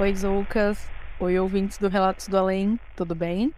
Oi, 0.00 0.14
Zoucas. 0.14 0.88
Oi, 1.18 1.40
ouvintes 1.40 1.76
do 1.76 1.88
Relatos 1.88 2.28
do 2.28 2.38
Além, 2.38 2.78
tudo 2.94 3.16
bem? 3.16 3.52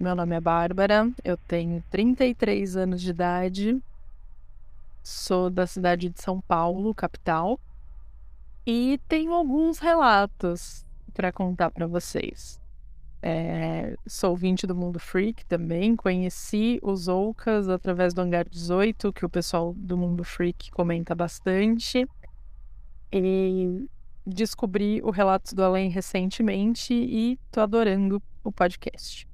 Meu 0.00 0.12
nome 0.12 0.34
é 0.34 0.40
Bárbara, 0.40 1.08
eu 1.22 1.36
tenho 1.36 1.80
33 1.88 2.76
anos 2.76 3.00
de 3.00 3.10
idade, 3.10 3.80
sou 5.04 5.48
da 5.48 5.68
cidade 5.68 6.08
de 6.08 6.20
São 6.20 6.40
Paulo, 6.40 6.92
capital, 6.92 7.60
e 8.66 8.98
tenho 9.06 9.32
alguns 9.32 9.78
relatos 9.78 10.84
para 11.14 11.30
contar 11.30 11.70
para 11.70 11.86
vocês. 11.86 12.60
É, 13.22 13.94
sou 14.04 14.30
ouvinte 14.30 14.66
do 14.66 14.74
Mundo 14.74 14.98
Freak 14.98 15.46
também, 15.46 15.94
conheci 15.94 16.80
os 16.82 17.06
Oucas 17.06 17.68
através 17.68 18.12
do 18.12 18.20
Hangar 18.20 18.48
18, 18.48 19.12
que 19.12 19.24
o 19.24 19.30
pessoal 19.30 19.72
do 19.76 19.96
Mundo 19.96 20.24
Freak 20.24 20.72
comenta 20.72 21.14
bastante. 21.14 22.04
E 23.12 23.88
descobri 24.28 25.00
o 25.02 25.10
Relatos 25.10 25.52
do 25.52 25.64
Além 25.64 25.88
recentemente 25.88 26.92
e 26.92 27.38
tô 27.50 27.60
adorando 27.60 28.22
o 28.44 28.52
podcast. 28.52 29.26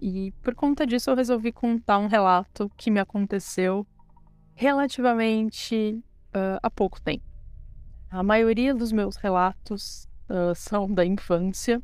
E 0.00 0.32
por 0.42 0.54
conta 0.54 0.86
disso 0.86 1.10
eu 1.10 1.16
resolvi 1.16 1.52
contar 1.52 1.98
um 1.98 2.08
relato 2.08 2.70
que 2.76 2.90
me 2.90 2.98
aconteceu 2.98 3.86
relativamente 4.54 6.02
uh, 6.34 6.58
há 6.62 6.68
pouco 6.68 7.00
tempo. 7.00 7.24
A 8.10 8.22
maioria 8.22 8.74
dos 8.74 8.92
meus 8.92 9.16
relatos 9.16 10.08
uh, 10.28 10.54
são 10.54 10.92
da 10.92 11.06
infância, 11.06 11.82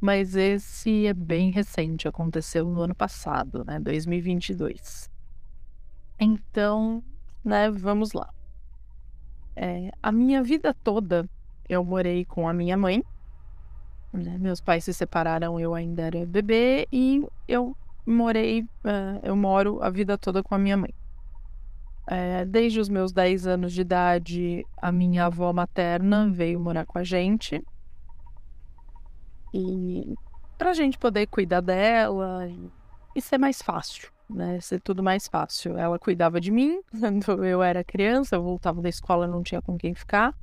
mas 0.00 0.36
esse 0.36 1.06
é 1.06 1.12
bem 1.12 1.50
recente, 1.50 2.06
aconteceu 2.06 2.64
no 2.64 2.80
ano 2.80 2.94
passado, 2.94 3.64
né, 3.64 3.80
2022. 3.80 5.10
Então, 6.18 7.02
né, 7.44 7.70
vamos 7.70 8.12
lá. 8.12 8.32
É, 9.60 9.90
a 10.00 10.12
minha 10.12 10.40
vida 10.40 10.72
toda 10.72 11.28
eu 11.68 11.84
morei 11.84 12.24
com 12.24 12.48
a 12.48 12.52
minha 12.52 12.76
mãe. 12.76 13.02
Né? 14.12 14.38
Meus 14.38 14.60
pais 14.60 14.84
se 14.84 14.94
separaram, 14.94 15.58
eu 15.58 15.74
ainda 15.74 16.02
era 16.02 16.24
bebê 16.24 16.86
e 16.92 17.26
eu 17.48 17.76
morei, 18.06 18.62
uh, 18.62 19.18
eu 19.20 19.34
moro 19.34 19.82
a 19.82 19.90
vida 19.90 20.16
toda 20.16 20.44
com 20.44 20.54
a 20.54 20.58
minha 20.58 20.76
mãe. 20.76 20.94
É, 22.06 22.44
desde 22.44 22.78
os 22.78 22.88
meus 22.88 23.12
10 23.12 23.48
anos 23.48 23.72
de 23.72 23.80
idade, 23.80 24.64
a 24.80 24.92
minha 24.92 25.26
avó 25.26 25.52
materna 25.52 26.30
veio 26.30 26.60
morar 26.60 26.86
com 26.86 26.98
a 26.98 27.04
gente. 27.04 27.60
E 29.52 30.14
para 30.56 30.70
a 30.70 30.74
gente 30.74 30.96
poder 30.96 31.26
cuidar 31.26 31.60
dela 31.60 32.48
e 33.14 33.20
ser 33.20 33.38
mais 33.38 33.60
fácil 33.60 34.08
né? 34.28 34.60
Ser 34.60 34.80
tudo 34.80 35.02
mais 35.02 35.26
fácil. 35.26 35.76
Ela 35.76 35.98
cuidava 35.98 36.40
de 36.40 36.50
mim 36.50 36.80
quando 36.90 37.44
eu 37.44 37.62
era 37.62 37.84
criança, 37.84 38.36
eu 38.36 38.42
voltava 38.42 38.80
da 38.82 38.88
escola, 38.88 39.26
não 39.26 39.42
tinha 39.42 39.62
com 39.62 39.76
quem 39.76 39.94
ficar. 39.94 40.34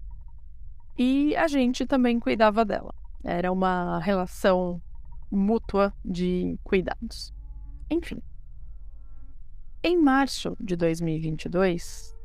E 0.97 1.36
a 1.36 1.47
gente 1.47 1.86
também 1.86 2.19
cuidava 2.19 2.63
dela. 2.63 2.94
Era 3.23 3.52
uma 3.52 4.00
relação 4.00 4.81
mútua 5.30 5.94
de 6.03 6.58
cuidados. 6.63 7.33
Enfim. 7.89 8.22
Em 9.83 9.97
março 10.02 10.56
de 10.59 10.75
2022, 10.75 12.16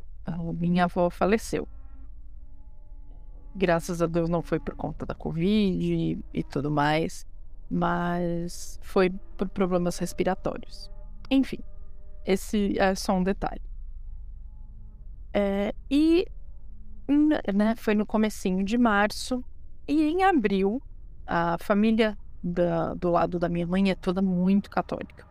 minha 0.55 0.85
avó 0.85 1.11
faleceu. 1.11 1.69
Graças 3.55 4.01
a 4.01 4.07
Deus 4.07 4.29
não 4.29 4.43
foi 4.43 4.61
por 4.61 4.77
conta 4.77 5.05
da 5.05 5.15
Covid 5.15 5.93
e, 5.93 6.19
e 6.33 6.43
tudo 6.45 6.71
mais, 6.71 7.27
mas 7.69 8.79
foi 8.83 9.11
por 9.37 9.49
problemas 9.49 9.99
respiratórios. 9.99 10.91
Enfim, 11.31 11.61
esse 12.27 12.79
é 12.79 12.95
só 12.95 13.15
um 13.15 13.23
detalhe. 13.23 13.63
É, 15.33 15.73
e 15.91 16.27
né, 17.55 17.77
foi 17.77 17.95
no 17.95 18.05
comecinho 18.05 18.65
de 18.65 18.77
março 18.77 19.45
e 19.87 20.03
em 20.03 20.25
abril 20.25 20.83
a 21.27 21.57
família 21.61 22.19
da, 22.43 22.95
do 22.95 23.11
lado 23.11 23.39
da 23.39 23.49
minha 23.49 23.67
mãe 23.67 23.91
é 23.91 23.95
toda 23.95 24.21
muito 24.21 24.69
católica. 24.69 25.29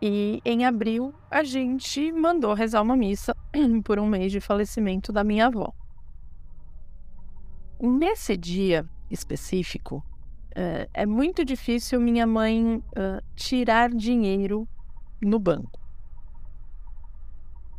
E 0.00 0.42
em 0.44 0.64
abril 0.64 1.14
a 1.30 1.44
gente 1.44 2.10
mandou 2.10 2.54
rezar 2.54 2.82
uma 2.82 2.96
missa 2.96 3.36
por 3.84 4.00
um 4.00 4.06
mês 4.06 4.32
de 4.32 4.40
falecimento 4.40 5.12
da 5.12 5.22
minha 5.22 5.46
avó. 5.46 5.72
Nesse 7.80 8.36
dia 8.36 8.88
específico, 9.08 10.04
Uh, 10.52 10.88
é 10.92 11.06
muito 11.06 11.44
difícil 11.44 11.98
minha 12.00 12.26
mãe 12.26 12.76
uh, 12.76 13.22
tirar 13.34 13.90
dinheiro 13.90 14.68
no 15.20 15.38
banco. 15.38 15.80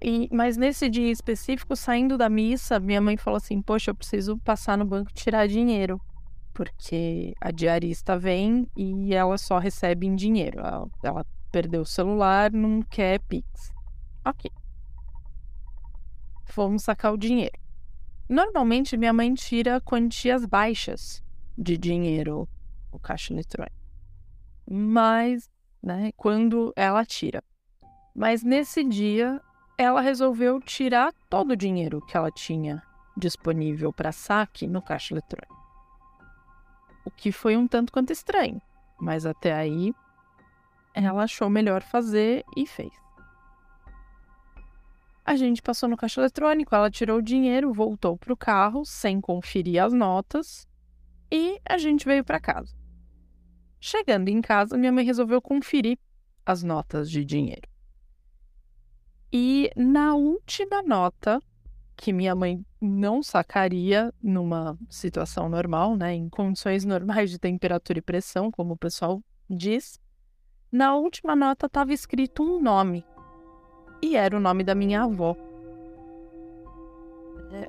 E, 0.02 0.28
mas 0.32 0.58
nesse 0.58 0.90
dia 0.90 1.12
específico, 1.12 1.76
saindo 1.76 2.18
da 2.18 2.28
missa, 2.28 2.80
minha 2.80 3.00
mãe 3.00 3.16
falou 3.16 3.38
assim: 3.38 3.62
Poxa, 3.62 3.92
eu 3.92 3.96
preciso 3.96 4.38
passar 4.40 4.78
no 4.78 4.86
banco 4.86 5.14
tirar 5.14 5.48
dinheiro. 5.48 6.02
Porque 6.54 7.34
a 7.40 7.52
diarista 7.52 8.18
vem 8.18 8.68
e 8.76 9.14
ela 9.14 9.38
só 9.38 9.58
recebe 9.58 10.06
em 10.06 10.16
dinheiro. 10.16 10.60
Ela, 10.60 10.88
ela 11.04 11.26
perdeu 11.52 11.82
o 11.82 11.86
celular, 11.86 12.52
não 12.52 12.82
quer 12.82 13.20
Pix. 13.22 13.72
Ok. 14.26 14.52
Vamos 16.56 16.84
sacar 16.84 17.14
o 17.14 17.18
dinheiro. 17.18 17.58
Normalmente, 18.28 18.98
minha 18.98 19.14
mãe 19.14 19.34
tira 19.34 19.82
quantias 19.82 20.46
baixas 20.46 21.24
de 21.58 21.78
dinheiro 21.78 22.48
o 22.96 23.00
caixa 23.00 23.34
eletrônico. 23.34 23.76
Mas, 24.70 25.50
né, 25.82 26.12
quando 26.16 26.74
ela 26.76 27.06
tira. 27.06 27.44
Mas 28.16 28.44
nesse 28.44 28.84
dia, 28.84 29.42
ela 29.78 30.02
resolveu 30.02 30.62
tirar 30.62 31.12
todo 31.30 31.52
o 31.52 31.56
dinheiro 31.56 32.02
que 32.06 32.16
ela 32.16 32.32
tinha 32.32 32.82
disponível 33.18 33.92
para 33.92 34.12
saque 34.12 34.68
no 34.68 34.82
caixa 34.82 35.14
eletrônico. 35.14 35.64
O 37.06 37.12
que 37.12 37.32
foi 37.32 37.58
um 37.58 37.68
tanto 37.68 37.92
quanto 37.92 38.14
estranho, 38.14 38.62
mas 39.00 39.26
até 39.26 39.54
aí 39.54 39.94
ela 40.94 41.24
achou 41.24 41.50
melhor 41.50 41.82
fazer 41.82 42.44
e 42.56 42.66
fez. 42.66 42.94
A 45.26 45.36
gente 45.36 45.62
passou 45.62 45.88
no 45.88 45.98
caixa 45.98 46.20
eletrônico, 46.20 46.76
ela 46.76 46.92
tirou 46.92 47.20
o 47.20 47.22
dinheiro, 47.22 47.74
voltou 47.74 48.18
para 48.18 48.34
o 48.34 48.38
carro 48.38 48.86
sem 48.86 49.22
conferir 49.22 49.82
as 49.82 49.94
notas 49.94 50.68
e 51.32 51.60
a 51.68 51.78
gente 51.78 52.06
veio 52.06 52.24
para 52.24 52.40
casa. 52.40 52.83
Chegando 53.86 54.30
em 54.30 54.40
casa, 54.40 54.78
minha 54.78 54.94
mãe 54.94 55.04
resolveu 55.04 55.42
conferir 55.42 56.00
as 56.46 56.64
notas 56.64 57.12
de 57.12 57.26
dinheiro. 57.26 57.68
E 59.30 59.70
na 59.76 60.16
última 60.16 60.82
nota, 60.82 61.38
que 61.98 62.14
minha 62.14 62.34
mãe 62.34 62.66
não 62.80 63.22
sacaria 63.22 64.14
numa 64.24 64.80
situação 64.90 65.50
normal, 65.50 65.98
né, 65.98 66.14
em 66.14 66.30
condições 66.30 66.86
normais 66.86 67.30
de 67.30 67.38
temperatura 67.38 68.00
e 68.00 68.02
pressão, 68.02 68.50
como 68.50 68.76
o 68.76 68.78
pessoal 68.78 69.22
diz, 69.50 70.00
na 70.72 70.96
última 70.96 71.36
nota 71.36 71.66
estava 71.66 71.92
escrito 71.92 72.42
um 72.42 72.62
nome. 72.62 73.06
E 74.02 74.16
era 74.16 74.38
o 74.38 74.40
nome 74.40 74.64
da 74.64 74.74
minha 74.74 75.04
avó. 75.04 75.36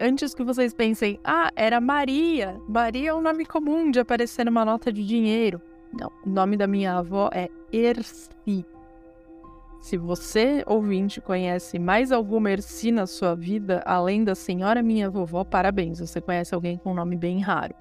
Antes 0.01 0.33
que 0.33 0.45
vocês 0.45 0.73
pensem, 0.73 1.19
ah, 1.25 1.51
era 1.57 1.81
Maria. 1.81 2.57
Maria 2.69 3.11
é 3.11 3.15
um 3.15 3.21
nome 3.21 3.45
comum 3.45 3.91
de 3.91 3.99
aparecer 3.99 4.45
numa 4.47 4.65
nota 4.65 4.93
de 4.93 5.05
dinheiro. 5.05 5.61
O 6.25 6.29
nome 6.29 6.57
da 6.57 6.67
minha 6.67 6.97
avó 6.97 7.31
é 7.33 7.49
Erci. 7.73 8.65
Se 9.81 9.97
você, 9.99 10.65
ouvinte, 10.67 11.21
conhece 11.21 11.79
mais 11.79 12.11
alguma 12.11 12.51
Erci 12.51 12.91
na 12.91 13.07
sua 13.07 13.35
vida, 13.35 13.83
além 13.85 14.25
da 14.25 14.35
senhora 14.35 14.83
minha 14.83 15.11
vovó, 15.11 15.45
parabéns, 15.45 16.01
você 16.01 16.21
conhece 16.21 16.55
alguém 16.55 16.79
com 16.79 16.93
um 16.93 16.95
nome 16.95 17.17
bem 17.17 17.41
raro. 17.41 17.75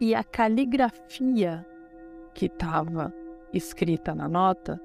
E 0.00 0.14
a 0.14 0.22
caligrafia 0.22 1.64
que 2.34 2.46
estava 2.46 3.14
escrita 3.52 4.14
na 4.14 4.28
nota 4.28 4.80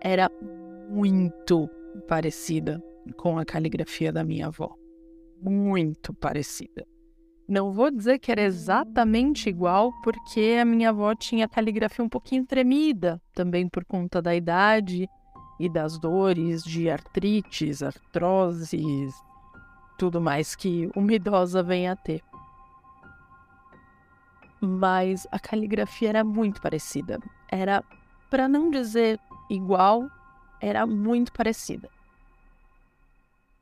era 0.00 0.30
muito 0.88 1.68
parecida 2.08 2.82
com 3.16 3.38
a 3.38 3.44
caligrafia 3.44 4.12
da 4.12 4.24
minha 4.24 4.48
avó. 4.48 4.74
Muito 5.40 6.12
parecida. 6.14 6.84
Não 7.48 7.72
vou 7.72 7.90
dizer 7.90 8.18
que 8.18 8.32
era 8.32 8.42
exatamente 8.42 9.48
igual, 9.48 9.92
porque 10.02 10.58
a 10.60 10.64
minha 10.64 10.90
avó 10.90 11.14
tinha 11.14 11.48
caligrafia 11.48 12.04
um 12.04 12.08
pouquinho 12.08 12.44
tremida, 12.44 13.20
também 13.32 13.68
por 13.68 13.84
conta 13.84 14.20
da 14.20 14.34
idade 14.34 15.08
e 15.60 15.68
das 15.68 15.98
dores 15.98 16.64
de 16.64 16.90
artrites, 16.90 17.82
artroses, 17.82 19.14
tudo 19.96 20.20
mais 20.20 20.56
que 20.56 20.90
uma 20.96 21.12
idosa 21.12 21.62
vem 21.62 21.88
a 21.88 21.94
ter. 21.94 22.22
mas 24.60 25.26
a 25.30 25.38
caligrafia 25.38 26.08
era 26.10 26.24
muito 26.24 26.60
parecida. 26.60 27.20
Era, 27.48 27.84
para 28.30 28.48
não 28.48 28.70
dizer 28.70 29.20
igual, 29.50 30.10
era 30.60 30.86
muito 30.86 31.32
parecida. 31.32 31.88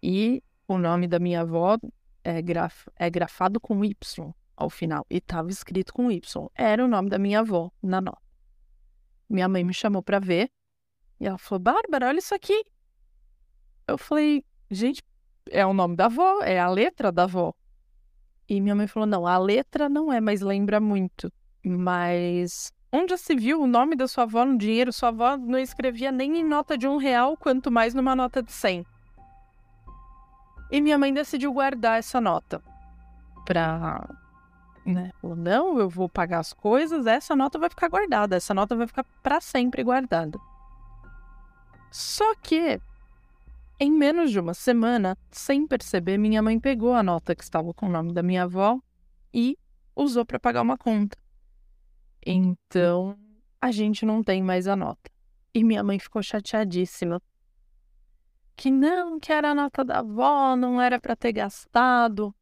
E 0.03 0.43
o 0.69 0.79
nome 0.79 1.07
da 1.07 1.19
minha 1.19 1.43
avó 1.43 1.79
é, 2.25 2.41
graf, 2.41 2.89
é 2.97 3.11
grafado 3.11 3.61
com 3.61 3.85
Y 3.85 4.35
ao 4.57 4.71
final 4.71 5.05
e 5.11 5.19
estava 5.19 5.51
escrito 5.51 5.93
com 5.93 6.11
Y. 6.11 6.49
Era 6.55 6.85
o 6.85 6.89
nome 6.89 7.11
da 7.11 7.19
minha 7.19 7.41
avó 7.41 7.71
na 7.83 8.01
nota. 8.01 8.23
Minha 9.29 9.49
mãe 9.49 9.63
me 9.63 9.75
chamou 9.75 10.03
para 10.03 10.19
ver 10.19 10.51
e 11.21 11.27
ela 11.27 11.39
falou: 11.39 11.61
Bárbara, 11.61 12.09
olha 12.09 12.19
isso 12.19 12.35
aqui. 12.35 12.65
Eu 13.87 13.99
falei: 13.99 14.45
gente, 14.71 15.03
é 15.51 15.65
o 15.67 15.75
nome 15.75 15.97
da 15.97 16.07
avó, 16.07 16.41
é 16.43 16.59
a 16.59 16.69
letra 16.69 17.13
da 17.13 17.25
avó. 17.25 17.53
E 18.49 18.61
minha 18.61 18.75
mãe 18.75 18.87
falou: 18.87 19.07
não, 19.07 19.27
a 19.27 19.39
letra 19.39 19.89
não 19.89 20.13
é, 20.13 20.21
mas 20.21 20.41
lembra 20.41 20.81
muito. 20.81 21.33
Mas 21.65 22.73
onde 22.93 23.17
se 23.19 23.35
viu 23.35 23.63
o 23.63 23.67
nome 23.67 23.97
da 23.97 24.07
sua 24.07 24.25
avó 24.25 24.45
no 24.45 24.57
dinheiro? 24.57 24.93
Sua 24.93 25.09
avó 25.09 25.37
não 25.37 25.59
escrevia 25.59 26.13
nem 26.13 26.39
em 26.39 26.45
nota 26.45 26.77
de 26.77 26.87
um 26.87 26.97
real, 26.97 27.37
quanto 27.37 27.71
mais 27.71 27.95
numa 27.95 28.15
nota 28.15 28.43
de 28.43 28.53
cem. 28.53 28.85
E 30.75 30.81
minha 30.81 30.99
mãe 30.99 31.15
decidiu 31.15 31.53
guardar 31.53 32.01
essa 32.01 32.21
nota 32.21 32.61
pra. 33.45 34.05
Né? 34.85 35.13
Não, 35.23 35.79
eu 35.79 35.89
vou 35.89 36.09
pagar 36.09 36.41
as 36.41 36.53
coisas, 36.53 37.07
essa 37.07 37.37
nota 37.37 37.61
vai 37.61 37.71
ficar 37.71 37.89
guardada, 37.89 38.35
essa 38.35 38.53
nota 38.53 38.75
vai 38.75 38.89
ficar 38.89 39.05
para 39.23 39.41
sempre 39.41 39.85
guardada. 39.85 40.37
Só 41.93 42.35
que 42.35 42.81
em 43.79 43.93
menos 43.93 44.33
de 44.33 44.41
uma 44.41 44.53
semana, 44.53 45.17
sem 45.31 45.65
perceber, 45.65 46.19
minha 46.19 46.43
mãe 46.43 46.59
pegou 46.59 46.93
a 46.93 47.05
nota 47.05 47.37
que 47.37 47.45
estava 47.45 47.73
com 47.73 47.87
o 47.87 47.93
nome 47.93 48.13
da 48.13 48.25
minha 48.25 48.43
avó 48.43 48.81
e 49.33 49.57
usou 49.95 50.27
para 50.27 50.41
pagar 50.41 50.63
uma 50.63 50.77
conta. 50.77 51.17
Então, 52.27 53.17
a 53.63 53.71
gente 53.71 54.05
não 54.05 54.25
tem 54.25 54.43
mais 54.43 54.67
a 54.67 54.75
nota. 54.75 55.09
E 55.55 55.63
minha 55.63 55.85
mãe 55.85 56.01
ficou 56.01 56.21
chateadíssima. 56.21 57.23
Que 58.57 58.71
não, 58.71 59.19
que 59.19 59.33
era 59.33 59.51
a 59.51 59.55
nota 59.55 59.85
da 59.85 59.99
avó, 59.99 60.57
não 60.57 60.81
era 60.81 61.01
para 61.01 61.17
ter 61.17 61.33
gastado. 61.33 62.35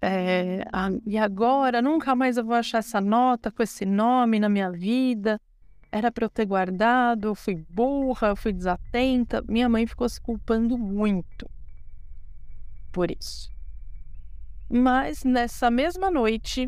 É, 0.00 0.64
a, 0.72 0.90
e 1.06 1.16
agora, 1.16 1.80
nunca 1.80 2.14
mais 2.14 2.36
eu 2.36 2.44
vou 2.44 2.54
achar 2.54 2.78
essa 2.78 3.00
nota 3.00 3.50
com 3.50 3.62
esse 3.62 3.86
nome 3.86 4.40
na 4.40 4.48
minha 4.48 4.70
vida 4.70 5.40
era 5.92 6.10
para 6.10 6.24
eu 6.24 6.30
ter 6.30 6.46
guardado, 6.46 7.28
eu 7.28 7.34
fui 7.34 7.54
burra, 7.68 8.28
eu 8.28 8.36
fui 8.36 8.50
desatenta. 8.50 9.44
Minha 9.46 9.68
mãe 9.68 9.86
ficou 9.86 10.08
se 10.08 10.18
culpando 10.18 10.78
muito 10.78 11.48
por 12.90 13.10
isso. 13.10 13.50
Mas 14.70 15.22
nessa 15.22 15.70
mesma 15.70 16.10
noite, 16.10 16.66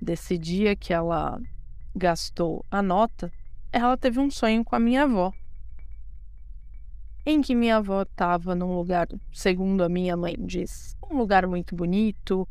desse 0.00 0.38
dia 0.38 0.74
que 0.74 0.94
ela 0.94 1.38
gastou 1.94 2.64
a 2.70 2.80
nota, 2.82 3.30
ela 3.70 3.98
teve 3.98 4.18
um 4.18 4.30
sonho 4.30 4.64
com 4.64 4.74
a 4.74 4.80
minha 4.80 5.02
avó. 5.02 5.30
Em 7.26 7.40
que 7.40 7.54
minha 7.54 7.76
avó 7.76 8.02
estava 8.02 8.54
num 8.54 8.76
lugar, 8.76 9.08
segundo 9.32 9.82
a 9.82 9.88
minha 9.88 10.14
mãe 10.14 10.36
diz, 10.38 10.94
um 11.10 11.16
lugar 11.16 11.46
muito 11.46 11.74
bonito, 11.74 12.46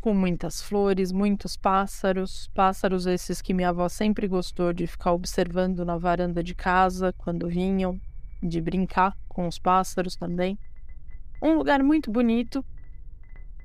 com 0.00 0.12
muitas 0.12 0.60
flores, 0.60 1.12
muitos 1.12 1.56
pássaros, 1.56 2.50
pássaros 2.52 3.06
esses 3.06 3.40
que 3.40 3.54
minha 3.54 3.68
avó 3.68 3.88
sempre 3.88 4.26
gostou 4.26 4.72
de 4.72 4.84
ficar 4.88 5.12
observando 5.12 5.84
na 5.84 5.96
varanda 5.96 6.42
de 6.42 6.56
casa 6.56 7.12
quando 7.16 7.48
vinham, 7.48 8.00
de 8.42 8.60
brincar 8.60 9.16
com 9.28 9.46
os 9.46 9.60
pássaros 9.60 10.16
também. 10.16 10.58
Um 11.40 11.54
lugar 11.54 11.80
muito 11.84 12.10
bonito. 12.10 12.64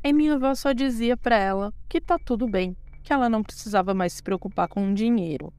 E 0.04 0.14
minha 0.14 0.36
avó 0.36 0.54
só 0.54 0.74
dizia 0.74 1.18
para 1.18 1.38
ela 1.38 1.74
que 1.90 2.00
tá 2.00 2.20
tudo 2.24 2.48
bem, 2.48 2.78
que 3.04 3.12
ela 3.12 3.28
não 3.28 3.42
precisava 3.42 3.96
mais 3.96 4.14
se 4.14 4.22
preocupar 4.22 4.68
com 4.68 4.94
dinheiro. 4.94 5.52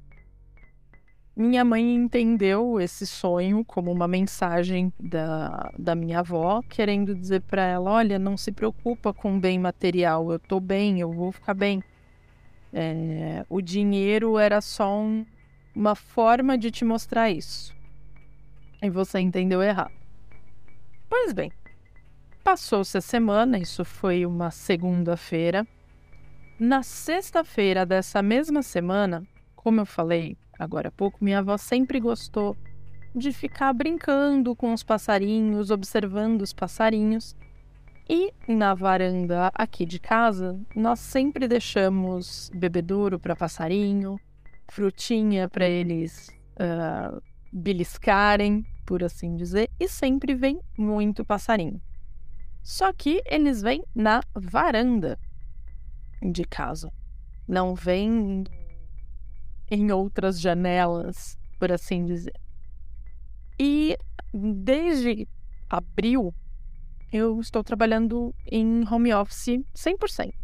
Minha 1.34 1.64
mãe 1.64 1.94
entendeu 1.94 2.79
esse 2.79 3.06
sonho 3.06 3.64
como 3.64 3.90
uma 3.90 4.06
mensagem 4.06 4.93
da, 5.00 5.73
da 5.79 5.94
minha 5.94 6.19
avó, 6.19 6.61
querendo 6.69 7.14
dizer 7.14 7.40
para 7.40 7.64
ela: 7.64 7.90
olha, 7.90 8.19
não 8.19 8.37
se 8.37 8.52
preocupa 8.52 9.14
com 9.14 9.40
bem 9.40 9.58
material, 9.58 10.31
eu 10.31 10.38
tô 10.38 10.61
bem, 10.61 11.00
eu 11.00 11.11
vou 11.11 11.32
ficar 11.32 11.55
bem. 11.55 11.82
É, 12.70 13.46
o 13.49 13.62
dinheiro 13.62 14.38
era 14.38 14.61
só 14.61 14.94
um, 14.94 15.25
uma 15.75 15.94
forma 15.94 16.58
de 16.58 16.70
te 16.70 16.84
mostrar 16.84 17.31
isso. 17.31 17.75
E 18.82 18.90
você 18.90 19.19
entendeu 19.19 19.62
errado. 19.62 19.93
Pois 21.08 21.32
bem, 21.32 21.50
passou-se 22.44 22.96
a 22.99 23.00
semana, 23.00 23.58
isso 23.58 23.87
foi 23.87 24.26
uma 24.26 24.50
segunda-feira. 24.50 25.67
Na 26.58 26.82
sexta-feira 26.82 27.87
dessa 27.87 28.20
mesma 28.20 28.62
semana, 28.62 29.26
como 29.55 29.81
eu 29.81 29.87
falei, 29.87 30.37
agora 30.62 30.88
há 30.88 30.93
pouco, 30.93 31.25
minha 31.25 31.38
avó 31.38 31.56
sempre 31.56 32.00
gostou 32.00 32.56
de 33.14 33.32
ficar 33.32 33.73
brincando 33.73 34.56
com 34.56 34.73
os 34.73 34.82
passarinhos, 34.82 35.70
observando 35.70 36.43
os 36.43 36.53
passarinhos. 36.53 37.37
E 38.09 38.32
na 38.49 38.75
varanda 38.75 39.50
aqui 39.55 39.87
de 39.87 39.99
casa, 39.99 40.59
nós 40.75 40.99
sempre 40.99 41.47
deixamos 41.47 42.50
bebedouro 42.55 43.19
para 43.19 43.37
passarinho, 43.37 44.19
frutinha 44.69 45.49
para 45.49 45.69
eles 45.69 46.29
uh, 46.56 47.23
beliscarem, 47.53 48.67
por 48.85 49.05
assim 49.05 49.37
dizer, 49.37 49.70
e 49.79 49.88
sempre 49.88 50.35
vem 50.35 50.61
muito 50.76 51.25
passarinho. 51.25 51.81
Só 52.62 52.93
que 52.93 53.23
eles 53.26 53.62
vêm 53.62 53.85
na 53.94 54.23
varanda 54.35 55.19
de 56.23 56.44
casa, 56.44 56.93
não 57.47 57.75
vêm 57.75 58.44
em 59.73 59.91
outras 59.91 60.39
janelas, 60.39 61.39
por 61.59 61.73
assim 61.73 62.05
dizer. 62.05 62.39
E 63.59 63.97
desde 64.35 65.27
abril 65.69 66.35
eu 67.11 67.41
estou 67.41 67.65
trabalhando 67.65 68.35
em 68.47 68.87
home 68.87 69.15
office 69.15 69.65
100%. 69.75 70.35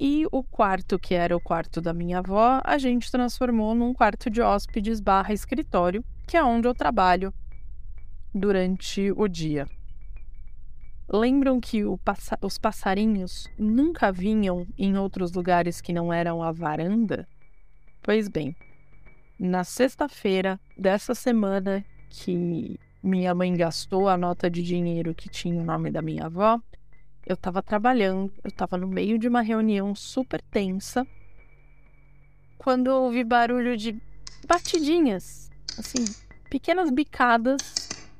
E 0.00 0.26
o 0.32 0.42
quarto, 0.42 0.98
que 0.98 1.14
era 1.14 1.36
o 1.36 1.40
quarto 1.40 1.80
da 1.80 1.92
minha 1.92 2.18
avó, 2.18 2.60
a 2.64 2.76
gente 2.76 3.10
transformou 3.10 3.72
num 3.74 3.94
quarto 3.94 4.28
de 4.28 4.40
hóspedes 4.40 5.00
barra 5.00 5.32
escritório, 5.32 6.04
que 6.26 6.36
é 6.36 6.42
onde 6.42 6.66
eu 6.66 6.74
trabalho 6.74 7.32
durante 8.34 9.12
o 9.12 9.28
dia. 9.28 9.66
Lembram 11.08 11.60
que 11.60 11.82
passa 12.04 12.36
os 12.42 12.58
passarinhos 12.58 13.48
nunca 13.56 14.10
vinham 14.10 14.66
em 14.76 14.96
outros 14.96 15.32
lugares 15.32 15.80
que 15.80 15.92
não 15.92 16.12
eram 16.12 16.42
a 16.42 16.50
varanda? 16.52 17.26
Pois 18.08 18.26
bem, 18.26 18.56
na 19.38 19.64
sexta-feira 19.64 20.58
dessa 20.74 21.14
semana 21.14 21.84
que 22.08 22.80
minha 23.02 23.34
mãe 23.34 23.54
gastou 23.54 24.08
a 24.08 24.16
nota 24.16 24.48
de 24.48 24.62
dinheiro 24.62 25.14
que 25.14 25.28
tinha 25.28 25.60
o 25.60 25.62
nome 25.62 25.90
da 25.90 26.00
minha 26.00 26.24
avó, 26.24 26.58
eu 27.26 27.34
estava 27.34 27.62
trabalhando, 27.62 28.32
eu 28.42 28.48
estava 28.48 28.78
no 28.78 28.88
meio 28.88 29.18
de 29.18 29.28
uma 29.28 29.42
reunião 29.42 29.94
super 29.94 30.40
tensa, 30.40 31.06
quando 32.56 32.88
ouvi 32.88 33.22
barulho 33.22 33.76
de 33.76 33.94
batidinhas, 34.46 35.50
assim, 35.78 36.02
pequenas 36.48 36.90
bicadas 36.90 37.60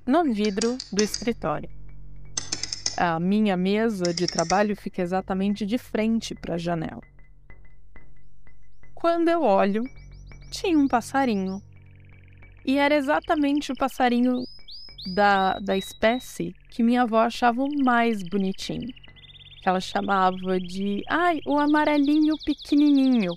no 0.07 0.23
vidro 0.35 0.76
do 0.92 1.02
escritório. 1.02 1.71
A 2.95 3.18
minha 3.18 3.57
mesa 3.57 4.12
de 4.12 4.26
trabalho 4.26 4.76
fica 4.76 5.00
exatamente 5.00 5.64
de 5.64 5.78
frente 5.78 6.35
para 6.35 6.57
a 6.57 6.59
janela. 6.59 7.00
Quando 8.98 9.28
eu 9.28 9.44
olho, 9.44 9.84
tinha 10.50 10.76
um 10.76 10.88
passarinho. 10.88 11.62
E 12.66 12.78
era 12.78 12.96
exatamente 12.96 13.70
o 13.70 13.76
passarinho 13.76 14.42
da, 15.14 15.56
da 15.60 15.76
espécie 15.76 16.52
que 16.68 16.82
minha 16.82 17.02
avó 17.02 17.20
achava 17.20 17.62
o 17.62 17.84
mais 17.84 18.24
bonitinho. 18.24 18.88
Que 19.62 19.68
ela 19.68 19.80
chamava 19.80 20.58
de, 20.58 21.04
ai, 21.08 21.38
o 21.46 21.56
amarelinho 21.56 22.34
pequenininho. 22.44 23.30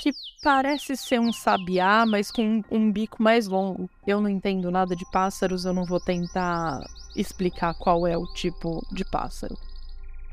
Que 0.00 0.12
parece 0.42 0.96
ser 0.96 1.20
um 1.20 1.30
sabiá, 1.30 2.06
mas 2.06 2.30
com 2.30 2.62
um 2.70 2.90
bico 2.90 3.22
mais 3.22 3.46
longo. 3.46 3.90
Eu 4.06 4.18
não 4.18 4.30
entendo 4.30 4.70
nada 4.70 4.96
de 4.96 5.04
pássaros, 5.10 5.66
eu 5.66 5.74
não 5.74 5.84
vou 5.84 6.00
tentar 6.00 6.80
explicar 7.14 7.74
qual 7.74 8.06
é 8.06 8.16
o 8.16 8.24
tipo 8.32 8.80
de 8.90 9.04
pássaro. 9.04 9.58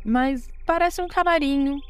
Mas 0.06 0.50
parece 0.66 1.02
um 1.02 1.08
canarinho 1.10 1.82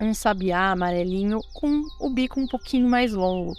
um 0.00 0.14
sabiá 0.14 0.70
amarelinho 0.70 1.40
com 1.52 1.82
o 2.00 2.08
bico 2.08 2.38
um 2.38 2.46
pouquinho 2.46 2.88
mais 2.88 3.12
longo. 3.12 3.54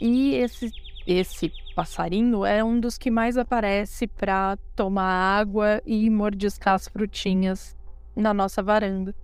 E 0.00 0.34
esse, 0.34 0.72
esse 1.06 1.52
passarinho 1.74 2.44
é 2.44 2.62
um 2.62 2.80
dos 2.80 2.98
que 2.98 3.10
mais 3.10 3.36
aparece 3.36 4.06
para 4.06 4.56
tomar 4.74 5.38
água 5.38 5.80
e 5.86 6.10
mordiscar 6.10 6.74
as 6.74 6.88
frutinhas 6.88 7.76
na 8.16 8.34
nossa 8.34 8.62
varanda. 8.62 9.14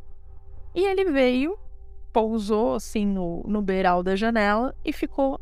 E 0.74 0.84
ele 0.84 1.10
veio, 1.10 1.58
pousou 2.12 2.74
assim 2.74 3.04
no, 3.04 3.42
no 3.46 3.60
beiral 3.60 4.02
da 4.02 4.14
janela 4.14 4.74
e 4.84 4.92
ficou 4.92 5.40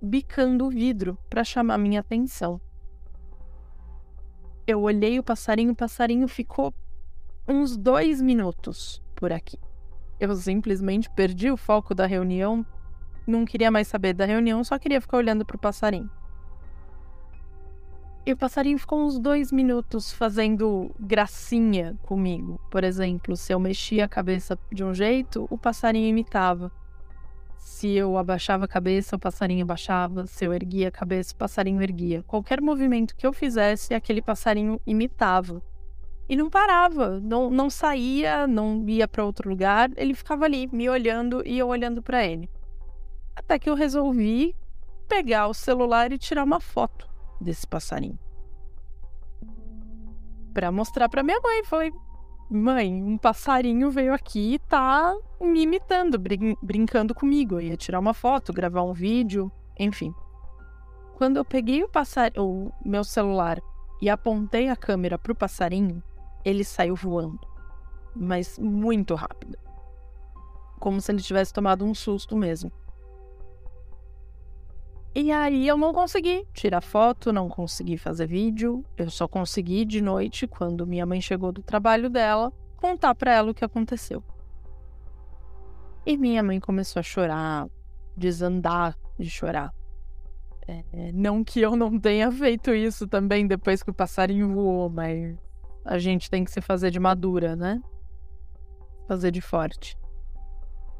bicando 0.00 0.66
o 0.66 0.70
vidro 0.70 1.18
para 1.28 1.44
chamar 1.44 1.76
minha 1.76 2.00
atenção. 2.00 2.58
Eu 4.66 4.82
olhei 4.82 5.18
o 5.18 5.22
passarinho, 5.22 5.72
o 5.72 5.76
passarinho 5.76 6.26
ficou 6.26 6.72
uns 7.46 7.76
dois 7.76 8.22
minutos 8.22 9.02
por 9.20 9.32
aqui. 9.32 9.58
Eu 10.18 10.34
simplesmente 10.34 11.10
perdi 11.10 11.50
o 11.50 11.56
foco 11.56 11.94
da 11.94 12.06
reunião, 12.06 12.66
não 13.26 13.44
queria 13.44 13.70
mais 13.70 13.86
saber 13.86 14.14
da 14.14 14.24
reunião, 14.24 14.64
só 14.64 14.78
queria 14.78 15.00
ficar 15.00 15.18
olhando 15.18 15.44
para 15.44 15.56
o 15.56 15.60
passarinho. 15.60 16.10
E 18.26 18.32
o 18.32 18.36
passarinho 18.36 18.78
ficou 18.78 19.04
uns 19.04 19.18
dois 19.18 19.50
minutos 19.50 20.12
fazendo 20.12 20.90
gracinha 20.98 21.96
comigo. 22.02 22.60
Por 22.70 22.84
exemplo, 22.84 23.34
se 23.36 23.52
eu 23.52 23.58
mexia 23.58 24.04
a 24.04 24.08
cabeça 24.08 24.58
de 24.70 24.84
um 24.84 24.92
jeito, 24.92 25.46
o 25.50 25.56
passarinho 25.56 26.06
imitava. 26.06 26.70
Se 27.56 27.90
eu 27.90 28.18
abaixava 28.18 28.66
a 28.66 28.68
cabeça, 28.68 29.16
o 29.16 29.18
passarinho 29.18 29.62
abaixava. 29.62 30.26
Se 30.26 30.44
eu 30.44 30.52
erguia 30.52 30.88
a 30.88 30.92
cabeça, 30.92 31.32
o 31.32 31.36
passarinho 31.36 31.80
erguia. 31.82 32.22
Qualquer 32.26 32.60
movimento 32.60 33.16
que 33.16 33.26
eu 33.26 33.32
fizesse, 33.32 33.94
aquele 33.94 34.20
passarinho 34.20 34.78
imitava. 34.86 35.62
E 36.30 36.36
não 36.36 36.48
parava, 36.48 37.18
não, 37.18 37.50
não 37.50 37.68
saía, 37.68 38.46
não 38.46 38.88
ia 38.88 39.08
para 39.08 39.24
outro 39.24 39.50
lugar. 39.50 39.90
Ele 39.96 40.14
ficava 40.14 40.44
ali 40.44 40.68
me 40.68 40.88
olhando 40.88 41.42
e 41.44 41.58
eu 41.58 41.66
olhando 41.66 42.00
para 42.00 42.24
ele. 42.24 42.48
Até 43.34 43.58
que 43.58 43.68
eu 43.68 43.74
resolvi 43.74 44.54
pegar 45.08 45.48
o 45.48 45.54
celular 45.54 46.12
e 46.12 46.18
tirar 46.18 46.44
uma 46.44 46.60
foto 46.60 47.10
desse 47.40 47.66
passarinho. 47.66 48.16
Para 50.54 50.70
mostrar 50.70 51.08
para 51.08 51.24
minha 51.24 51.40
mãe, 51.40 51.64
falei: 51.64 51.92
"Mãe, 52.48 53.02
um 53.02 53.18
passarinho 53.18 53.90
veio 53.90 54.14
aqui 54.14 54.54
e 54.54 54.58
tá 54.60 55.12
me 55.40 55.62
imitando, 55.62 56.16
brin 56.16 56.54
brincando 56.62 57.12
comigo. 57.12 57.56
Eu 57.56 57.62
ia 57.62 57.76
tirar 57.76 57.98
uma 57.98 58.14
foto, 58.14 58.52
gravar 58.52 58.84
um 58.84 58.92
vídeo, 58.92 59.50
enfim. 59.76 60.14
Quando 61.16 61.38
eu 61.38 61.44
peguei 61.44 61.82
o, 61.82 61.88
passar 61.88 62.30
o 62.38 62.70
meu 62.84 63.02
celular 63.02 63.58
e 64.00 64.08
apontei 64.08 64.68
a 64.68 64.76
câmera 64.76 65.18
pro 65.18 65.34
passarinho, 65.34 66.00
ele 66.44 66.64
saiu 66.64 66.94
voando, 66.94 67.40
mas 68.14 68.58
muito 68.58 69.14
rápido. 69.14 69.58
Como 70.78 71.00
se 71.00 71.12
ele 71.12 71.20
tivesse 71.20 71.52
tomado 71.52 71.84
um 71.84 71.94
susto 71.94 72.36
mesmo. 72.36 72.72
E 75.14 75.32
aí 75.32 75.66
eu 75.66 75.76
não 75.76 75.92
consegui 75.92 76.46
tirar 76.54 76.80
foto, 76.80 77.32
não 77.32 77.48
consegui 77.48 77.98
fazer 77.98 78.26
vídeo. 78.26 78.84
Eu 78.96 79.10
só 79.10 79.26
consegui 79.26 79.84
de 79.84 80.00
noite, 80.00 80.46
quando 80.46 80.86
minha 80.86 81.04
mãe 81.04 81.20
chegou 81.20 81.50
do 81.50 81.62
trabalho 81.62 82.08
dela, 82.08 82.52
contar 82.76 83.14
para 83.16 83.34
ela 83.34 83.50
o 83.50 83.54
que 83.54 83.64
aconteceu. 83.64 84.22
E 86.06 86.16
minha 86.16 86.42
mãe 86.42 86.60
começou 86.60 87.00
a 87.00 87.02
chorar, 87.02 87.68
desandar 88.16 88.96
de 89.18 89.28
chorar. 89.28 89.74
É, 90.66 91.10
não 91.12 91.42
que 91.42 91.60
eu 91.60 91.74
não 91.74 91.98
tenha 91.98 92.30
feito 92.30 92.72
isso 92.72 93.06
também 93.08 93.46
depois 93.46 93.82
que 93.82 93.90
o 93.90 93.94
passarinho 93.94 94.54
voou, 94.54 94.88
mas 94.88 95.36
a 95.84 95.98
gente 95.98 96.30
tem 96.30 96.44
que 96.44 96.50
se 96.50 96.60
fazer 96.60 96.90
de 96.90 97.00
madura, 97.00 97.56
né? 97.56 97.80
Fazer 99.08 99.30
de 99.30 99.40
forte. 99.40 99.96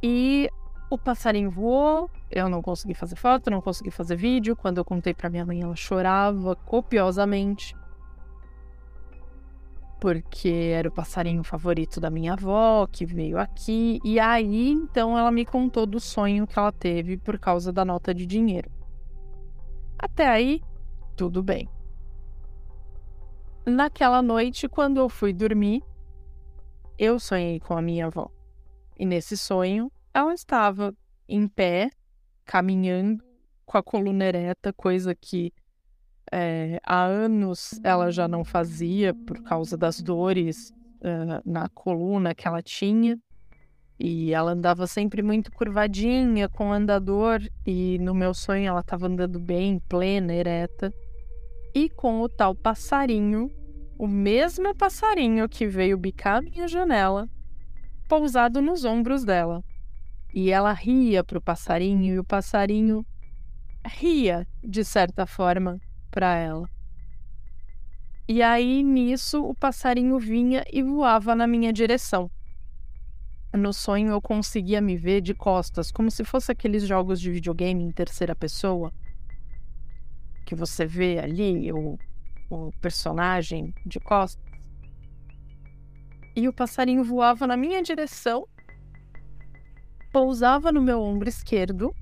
E 0.02 0.48
o 0.90 0.98
passarinho 0.98 1.50
voou, 1.50 2.10
eu 2.30 2.48
não 2.48 2.60
consegui 2.60 2.94
fazer 2.94 3.16
foto, 3.16 3.50
não 3.50 3.60
consegui 3.60 3.90
fazer 3.90 4.16
vídeo. 4.16 4.56
Quando 4.56 4.78
eu 4.78 4.84
contei 4.84 5.14
para 5.14 5.30
minha 5.30 5.46
mãe, 5.46 5.62
ela 5.62 5.76
chorava 5.76 6.56
copiosamente. 6.56 7.76
Porque 10.00 10.72
era 10.74 10.88
o 10.88 10.92
passarinho 10.92 11.44
favorito 11.44 12.00
da 12.00 12.08
minha 12.08 12.32
avó, 12.32 12.86
que 12.90 13.04
veio 13.04 13.38
aqui. 13.38 14.00
E 14.02 14.18
aí, 14.18 14.70
então, 14.70 15.16
ela 15.16 15.30
me 15.30 15.44
contou 15.44 15.86
do 15.86 16.00
sonho 16.00 16.46
que 16.46 16.58
ela 16.58 16.72
teve 16.72 17.18
por 17.18 17.38
causa 17.38 17.70
da 17.70 17.84
nota 17.84 18.14
de 18.14 18.26
dinheiro. 18.26 18.70
Até 19.98 20.26
aí, 20.26 20.62
tudo 21.14 21.42
bem. 21.42 21.68
Naquela 23.66 24.22
noite, 24.22 24.68
quando 24.68 24.98
eu 24.98 25.08
fui 25.08 25.32
dormir, 25.32 25.82
eu 26.98 27.18
sonhei 27.18 27.60
com 27.60 27.76
a 27.76 27.82
minha 27.82 28.06
avó. 28.06 28.30
E 28.98 29.04
nesse 29.04 29.36
sonho, 29.36 29.90
ela 30.14 30.32
estava 30.32 30.94
em 31.28 31.46
pé, 31.46 31.90
caminhando, 32.44 33.22
com 33.64 33.78
a 33.78 33.82
coluna 33.82 34.24
ereta, 34.24 34.72
coisa 34.72 35.14
que 35.14 35.52
é, 36.32 36.80
há 36.84 37.04
anos 37.04 37.78
ela 37.82 38.10
já 38.10 38.26
não 38.26 38.44
fazia 38.44 39.12
por 39.14 39.42
causa 39.42 39.76
das 39.76 40.00
dores 40.00 40.72
uh, 41.00 41.40
na 41.44 41.68
coluna 41.68 42.34
que 42.34 42.48
ela 42.48 42.62
tinha. 42.62 43.18
E 43.98 44.32
ela 44.32 44.52
andava 44.52 44.86
sempre 44.86 45.22
muito 45.22 45.52
curvadinha, 45.52 46.48
com 46.48 46.72
andador, 46.72 47.40
e 47.66 47.98
no 47.98 48.14
meu 48.14 48.32
sonho 48.32 48.66
ela 48.66 48.80
estava 48.80 49.06
andando 49.06 49.38
bem, 49.38 49.78
plena, 49.88 50.32
ereta. 50.32 50.92
E 51.74 51.88
com 51.88 52.20
o 52.20 52.28
tal 52.28 52.54
passarinho, 52.54 53.50
o 53.96 54.08
mesmo 54.08 54.74
passarinho 54.74 55.48
que 55.48 55.66
veio 55.66 55.96
bicar 55.96 56.42
minha 56.42 56.66
janela, 56.66 57.28
pousado 58.08 58.60
nos 58.60 58.84
ombros 58.84 59.24
dela. 59.24 59.62
E 60.34 60.50
ela 60.50 60.72
ria 60.72 61.22
para 61.22 61.38
o 61.38 61.40
passarinho 61.40 62.14
e 62.14 62.18
o 62.18 62.24
passarinho 62.24 63.06
ria, 63.86 64.46
de 64.62 64.84
certa 64.84 65.26
forma, 65.26 65.80
para 66.10 66.34
ela. 66.34 66.68
E 68.28 68.42
aí, 68.42 68.82
nisso, 68.82 69.44
o 69.44 69.54
passarinho 69.54 70.18
vinha 70.18 70.64
e 70.72 70.82
voava 70.82 71.34
na 71.34 71.46
minha 71.46 71.72
direção. 71.72 72.30
No 73.52 73.72
sonho, 73.72 74.10
eu 74.10 74.20
conseguia 74.20 74.80
me 74.80 74.96
ver 74.96 75.20
de 75.20 75.34
costas, 75.34 75.90
como 75.90 76.10
se 76.10 76.24
fosse 76.24 76.52
aqueles 76.52 76.84
jogos 76.84 77.20
de 77.20 77.30
videogame 77.30 77.82
em 77.82 77.90
terceira 77.90 78.34
pessoa. 78.34 78.92
Que 80.44 80.54
você 80.54 80.86
vê 80.86 81.18
ali 81.18 81.72
o, 81.72 81.98
o 82.50 82.70
personagem 82.80 83.74
de 83.86 84.00
costas. 84.00 84.44
E 86.36 86.48
o 86.48 86.52
passarinho 86.52 87.04
voava 87.04 87.46
na 87.46 87.56
minha 87.56 87.82
direção 87.82 88.46
pousava 90.12 90.72
no 90.72 90.82
meu 90.82 91.00
ombro 91.00 91.28
esquerdo 91.28 91.94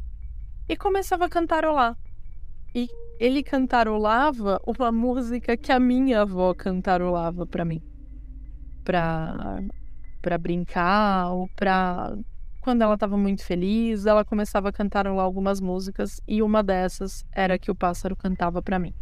e 0.68 0.76
começava 0.76 1.26
a 1.26 1.28
cantarolar. 1.28 1.96
E 2.74 2.88
ele 3.18 3.42
cantarolava 3.42 4.60
uma 4.66 4.92
música 4.92 5.56
que 5.56 5.72
a 5.72 5.80
minha 5.80 6.22
avó 6.22 6.54
cantarolava 6.54 7.46
para 7.46 7.64
mim. 7.64 7.82
Pra, 8.84 9.58
pra 10.22 10.38
brincar 10.38 11.30
ou 11.32 11.48
pra. 11.56 12.16
Quando 12.68 12.82
ela 12.82 12.92
estava 12.92 13.16
muito 13.16 13.42
feliz, 13.42 14.04
ela 14.04 14.26
começava 14.26 14.68
a 14.68 14.72
cantarolar 14.72 15.24
algumas 15.24 15.58
músicas 15.58 16.20
e 16.28 16.42
uma 16.42 16.62
dessas 16.62 17.24
era 17.32 17.58
que 17.58 17.70
o 17.70 17.74
pássaro 17.74 18.14
cantava 18.14 18.60
para 18.60 18.78
mim. 18.78 18.92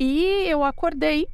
E 0.00 0.46
eu 0.48 0.64
acordei 0.64 1.28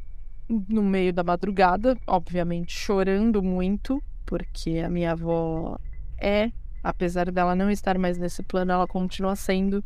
no 0.49 0.82
meio 0.82 1.12
da 1.12 1.22
madrugada, 1.22 1.96
obviamente 2.08 2.72
chorando 2.72 3.40
muito, 3.40 4.02
porque 4.26 4.82
a 4.84 4.90
minha 4.90 5.12
avó 5.12 5.78
é, 6.18 6.50
apesar 6.82 7.30
dela 7.30 7.54
não 7.54 7.70
estar 7.70 7.96
mais 7.96 8.18
nesse 8.18 8.42
plano, 8.42 8.72
ela 8.72 8.88
continua 8.88 9.37
sendo 9.37 9.84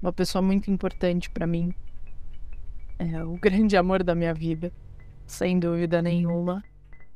uma 0.00 0.12
pessoa 0.12 0.40
muito 0.40 0.70
importante 0.70 1.28
para 1.28 1.44
mim. 1.44 1.74
É 3.00 3.24
o 3.24 3.32
grande 3.42 3.76
amor 3.76 4.04
da 4.04 4.14
minha 4.14 4.32
vida, 4.32 4.72
sem 5.26 5.58
dúvida 5.58 6.00
nenhuma. 6.00 6.62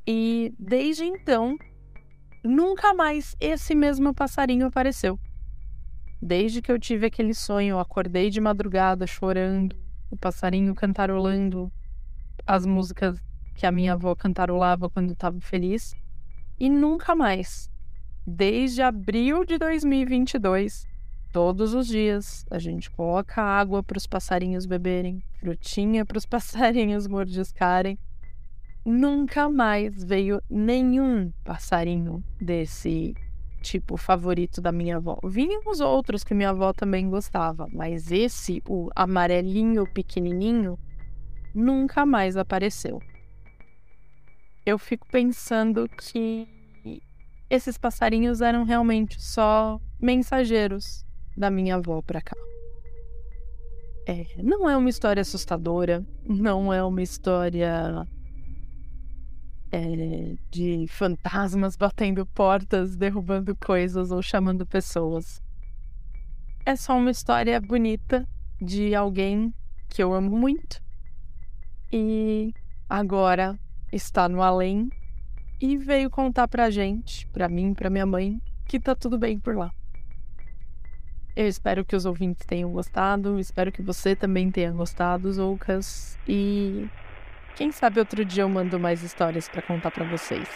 E 0.05 0.53
desde 0.59 1.05
então, 1.05 1.57
nunca 2.43 2.93
mais 2.93 3.35
esse 3.39 3.73
mesmo 3.73 4.13
passarinho 4.13 4.67
apareceu. 4.67 5.19
Desde 6.21 6.61
que 6.61 6.71
eu 6.71 6.79
tive 6.79 7.07
aquele 7.07 7.33
sonho, 7.33 7.71
eu 7.71 7.79
acordei 7.79 8.29
de 8.29 8.39
madrugada 8.39 9.05
chorando, 9.05 9.75
o 10.09 10.15
passarinho 10.15 10.73
cantarolando 10.73 11.71
as 12.45 12.65
músicas 12.65 13.21
que 13.55 13.65
a 13.65 13.71
minha 13.71 13.93
avó 13.93 14.15
cantarolava 14.15 14.89
quando 14.89 15.13
estava 15.13 15.39
feliz. 15.39 15.95
E 16.59 16.69
nunca 16.69 17.15
mais. 17.15 17.69
Desde 18.25 18.81
abril 18.81 19.43
de 19.43 19.57
2022, 19.57 20.87
todos 21.31 21.73
os 21.73 21.87
dias, 21.87 22.45
a 22.49 22.57
gente 22.57 22.89
coloca 22.89 23.41
água 23.41 23.83
para 23.83 23.97
os 23.97 24.07
passarinhos 24.07 24.65
beberem, 24.65 25.21
frutinha 25.39 26.05
para 26.05 26.17
os 26.17 26.25
passarinhos 26.27 27.07
mordiscarem. 27.07 27.97
Nunca 28.85 29.49
mais 29.49 30.03
veio 30.03 30.41
nenhum 30.49 31.31
passarinho 31.43 32.23
desse 32.39 33.13
tipo 33.61 33.95
favorito 33.95 34.59
da 34.61 34.71
minha 34.71 34.97
avó. 34.97 35.17
Vinham 35.23 35.61
os 35.65 35.79
outros 35.79 36.23
que 36.23 36.33
minha 36.33 36.49
avó 36.49 36.73
também 36.73 37.09
gostava, 37.09 37.67
mas 37.71 38.11
esse, 38.11 38.61
o 38.67 38.89
amarelinho 38.93 39.85
pequenininho, 39.93 40.77
nunca 41.55 42.05
mais 42.05 42.35
apareceu 42.35 42.99
eu 44.65 44.77
fico 44.77 45.07
pensando 45.11 45.87
que 45.89 46.47
esses 47.49 47.77
passarinhos 47.77 48.41
eram 48.41 48.63
realmente 48.63 49.21
só 49.21 49.79
mensageiros 49.99 51.05
da 51.35 51.49
minha 51.49 51.75
avó 51.75 52.01
para 52.01 52.21
cá. 52.21 52.35
É, 54.07 54.25
não 54.41 54.69
é 54.69 54.75
uma 54.75 54.89
história 54.89 55.21
assustadora, 55.21 56.05
não 56.25 56.73
é 56.73 56.83
uma 56.83 57.01
história 57.01 58.07
é, 59.73 60.35
de 60.51 60.85
fantasmas 60.87 61.75
batendo 61.75 62.27
portas, 62.27 62.95
derrubando 62.95 63.55
coisas 63.55 64.11
ou 64.11 64.21
chamando 64.21 64.67
pessoas. 64.67 65.41
É 66.63 66.75
só 66.75 66.95
uma 66.95 67.09
história 67.09 67.59
bonita 67.59 68.27
de 68.61 68.93
alguém 68.93 69.51
que 69.89 70.01
eu 70.01 70.13
amo 70.13 70.29
muito 70.29 70.79
e 71.91 72.53
agora 72.87 73.59
está 73.91 74.29
no 74.29 74.43
além 74.43 74.89
e 75.59 75.75
veio 75.75 76.09
contar 76.09 76.47
pra 76.47 76.69
gente, 76.69 77.25
pra 77.27 77.49
mim, 77.49 77.73
pra 77.73 77.89
minha 77.89 78.05
mãe, 78.05 78.39
que 78.65 78.79
tá 78.79 78.93
tudo 78.93 79.17
bem 79.17 79.39
por 79.39 79.55
lá. 79.55 79.71
Eu 81.35 81.47
espero 81.47 81.83
que 81.83 81.95
os 81.95 82.05
ouvintes 82.05 82.45
tenham 82.45 82.71
gostado, 82.71 83.39
espero 83.39 83.71
que 83.71 83.81
você 83.81 84.15
também 84.15 84.51
tenha 84.51 84.71
gostado, 84.71 85.33
Zoucas, 85.33 86.15
e 86.27 86.87
quem 87.55 87.71
sabe 87.71 87.99
outro 87.99 88.25
dia 88.25 88.43
eu 88.43 88.49
mando 88.49 88.79
mais 88.79 89.03
histórias 89.03 89.47
para 89.47 89.61
contar 89.61 89.91
para 89.91 90.05
vocês. 90.05 90.47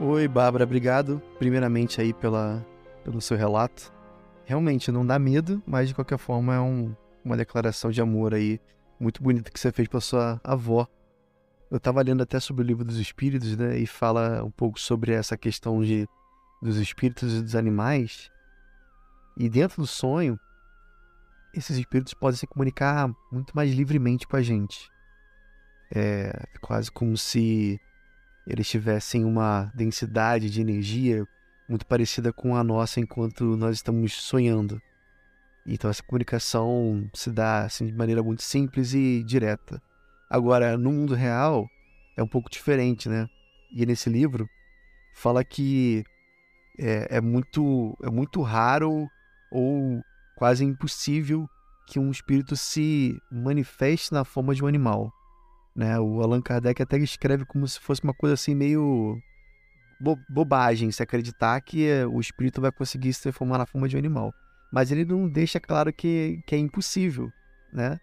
Oi, 0.00 0.26
Bárbara, 0.26 0.64
obrigado 0.64 1.22
primeiramente 1.38 2.00
aí 2.00 2.12
pela, 2.12 2.64
pelo 3.04 3.20
seu 3.20 3.36
relato. 3.36 3.92
Realmente 4.44 4.90
não 4.90 5.06
dá 5.06 5.18
medo, 5.18 5.62
mas 5.66 5.88
de 5.88 5.94
qualquer 5.94 6.18
forma 6.18 6.54
é 6.54 6.60
um, 6.60 6.94
uma 7.24 7.36
declaração 7.36 7.90
de 7.90 8.00
amor 8.00 8.34
aí 8.34 8.60
muito 8.98 9.22
bonita 9.22 9.50
que 9.50 9.58
você 9.58 9.70
fez 9.70 9.88
para 9.88 10.00
sua 10.00 10.40
avó. 10.42 10.86
Eu 11.70 11.76
estava 11.76 12.02
lendo 12.02 12.22
até 12.22 12.38
sobre 12.38 12.62
o 12.62 12.66
livro 12.66 12.84
dos 12.84 12.98
espíritos, 12.98 13.56
né, 13.56 13.78
e 13.78 13.86
fala 13.86 14.44
um 14.44 14.50
pouco 14.50 14.78
sobre 14.78 15.12
essa 15.12 15.36
questão 15.36 15.82
de 15.82 16.06
dos 16.60 16.76
espíritos 16.76 17.34
e 17.34 17.42
dos 17.42 17.56
animais. 17.56 18.30
E 19.36 19.48
dentro 19.48 19.82
do 19.82 19.86
sonho, 19.86 20.38
esses 21.52 21.76
espíritos 21.76 22.14
podem 22.14 22.36
se 22.38 22.46
comunicar 22.46 23.14
muito 23.30 23.54
mais 23.54 23.72
livremente 23.72 24.26
com 24.26 24.36
a 24.36 24.42
gente. 24.42 24.90
É 25.94 26.46
quase 26.60 26.90
como 26.90 27.16
se 27.16 27.80
eles 28.46 28.68
tivessem 28.68 29.24
uma 29.24 29.70
densidade 29.74 30.50
de 30.50 30.60
energia 30.60 31.26
muito 31.68 31.86
parecida 31.86 32.32
com 32.32 32.56
a 32.56 32.64
nossa 32.64 33.00
enquanto 33.00 33.56
nós 33.56 33.76
estamos 33.76 34.14
sonhando. 34.14 34.80
Então 35.66 35.90
essa 35.90 36.02
comunicação 36.02 37.08
se 37.14 37.30
dá 37.30 37.64
assim, 37.64 37.86
de 37.86 37.92
maneira 37.92 38.22
muito 38.22 38.42
simples 38.42 38.94
e 38.94 39.22
direta. 39.22 39.80
Agora, 40.28 40.76
no 40.78 40.90
mundo 40.90 41.14
real, 41.14 41.68
é 42.16 42.22
um 42.22 42.26
pouco 42.26 42.50
diferente, 42.50 43.08
né? 43.08 43.28
E 43.70 43.84
nesse 43.86 44.08
livro 44.08 44.48
fala 45.14 45.44
que 45.44 46.04
é, 46.78 47.16
é, 47.16 47.20
muito, 47.20 47.96
é 48.02 48.10
muito 48.10 48.40
raro 48.40 49.08
ou 49.50 50.02
quase 50.36 50.64
impossível 50.64 51.48
que 51.86 51.98
um 51.98 52.10
espírito 52.10 52.56
se 52.56 53.20
manifeste 53.30 54.12
na 54.12 54.24
forma 54.24 54.54
de 54.54 54.62
um 54.64 54.66
animal. 54.66 55.12
Né? 55.74 55.98
O 55.98 56.20
Allan 56.22 56.40
Kardec 56.40 56.82
até 56.82 56.98
escreve 56.98 57.44
como 57.44 57.66
se 57.66 57.80
fosse 57.80 58.02
uma 58.02 58.14
coisa 58.14 58.34
assim 58.34 58.54
meio 58.54 59.18
bo 60.00 60.18
bobagem 60.28 60.90
se 60.90 61.02
acreditar 61.02 61.60
que 61.60 61.88
o 62.04 62.20
espírito 62.20 62.60
vai 62.60 62.72
conseguir 62.72 63.12
se 63.14 63.22
transformar 63.22 63.58
na 63.58 63.66
forma 63.66 63.88
de 63.88 63.96
um 63.96 63.98
animal. 63.98 64.34
Mas 64.72 64.90
ele 64.90 65.04
não 65.04 65.28
deixa 65.28 65.60
claro 65.60 65.92
que, 65.92 66.40
que 66.46 66.54
é 66.54 66.58
impossível, 66.58 67.30
né? 67.72 68.00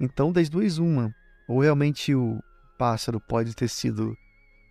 Então, 0.00 0.32
das 0.32 0.48
duas, 0.48 0.78
uma. 0.78 1.14
Ou 1.46 1.60
realmente 1.60 2.14
o 2.14 2.42
pássaro 2.78 3.20
pode 3.20 3.54
ter 3.54 3.68
sido 3.68 4.16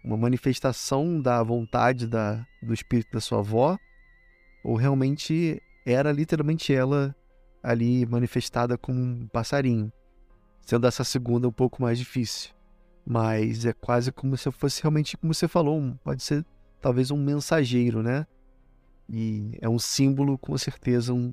uma 0.03 0.17
manifestação 0.17 1.21
da 1.21 1.41
vontade 1.43 2.07
da, 2.07 2.45
do 2.61 2.73
espírito 2.73 3.13
da 3.13 3.21
sua 3.21 3.39
avó, 3.39 3.77
ou 4.63 4.75
realmente 4.75 5.61
era 5.85 6.11
literalmente 6.11 6.73
ela 6.73 7.15
ali 7.61 8.05
manifestada 8.05 8.77
como 8.77 8.99
um 8.99 9.27
passarinho, 9.27 9.91
sendo 10.61 10.87
essa 10.87 11.03
segunda 11.03 11.47
um 11.47 11.51
pouco 11.51 11.81
mais 11.81 11.97
difícil. 11.97 12.51
Mas 13.05 13.65
é 13.65 13.73
quase 13.73 14.11
como 14.11 14.37
se 14.37 14.51
fosse 14.51 14.81
realmente, 14.81 15.17
como 15.17 15.33
você 15.33 15.47
falou, 15.47 15.95
pode 16.03 16.23
ser 16.23 16.45
talvez 16.79 17.11
um 17.11 17.17
mensageiro, 17.17 18.01
né? 18.01 18.25
E 19.09 19.57
é 19.61 19.67
um 19.67 19.79
símbolo, 19.79 20.37
com 20.37 20.57
certeza, 20.57 21.13
um, 21.13 21.31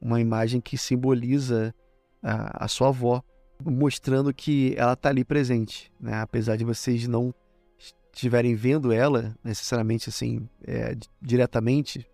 uma 0.00 0.20
imagem 0.20 0.60
que 0.60 0.78
simboliza 0.78 1.74
a, 2.22 2.64
a 2.64 2.68
sua 2.68 2.88
avó, 2.88 3.22
mostrando 3.62 4.32
que 4.32 4.74
ela 4.76 4.92
está 4.92 5.08
ali 5.08 5.24
presente, 5.24 5.92
né? 6.00 6.20
Apesar 6.20 6.56
de 6.56 6.64
vocês 6.64 7.06
não 7.08 7.34
estiverem 8.12 8.54
vendo 8.54 8.92
ela, 8.92 9.36
necessariamente 9.42 10.08
assim, 10.08 10.48
é, 10.64 10.96
diretamente, 11.20 12.06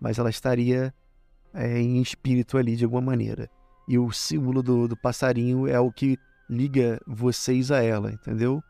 mas 0.00 0.18
ela 0.18 0.30
estaria 0.30 0.92
é, 1.54 1.78
em 1.78 2.00
espírito 2.00 2.58
ali 2.58 2.76
de 2.76 2.84
alguma 2.84 3.02
maneira. 3.02 3.48
E 3.88 3.98
o 3.98 4.10
símbolo 4.10 4.62
do, 4.62 4.88
do 4.88 4.96
passarinho 4.96 5.66
é 5.66 5.78
o 5.78 5.92
que 5.92 6.18
liga 6.48 7.00
vocês 7.06 7.70
a 7.70 7.82
ela, 7.82 8.12
entendeu? 8.12 8.62